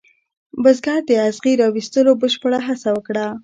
[0.63, 3.25] بزګر د اغزي را ویستلو بشپړه هڅه وکړه.